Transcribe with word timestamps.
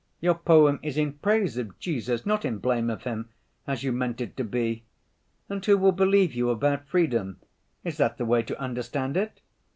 "Your 0.19 0.33
poem 0.33 0.79
is 0.81 0.97
in 0.97 1.13
praise 1.19 1.59
of 1.59 1.77
Jesus, 1.77 2.25
not 2.25 2.43
in 2.43 2.57
blame 2.57 2.89
of 2.89 3.03
Him—as 3.03 3.83
you 3.83 3.91
meant 3.91 4.19
it 4.19 4.35
to 4.37 4.43
be. 4.43 4.83
And 5.47 5.63
who 5.63 5.77
will 5.77 5.91
believe 5.91 6.33
you 6.33 6.49
about 6.49 6.87
freedom? 6.87 7.37
Is 7.83 7.97
that 7.97 8.17
the 8.17 8.25
way 8.25 8.41
to 8.41 8.59
understand 8.59 9.15
it? 9.15 9.41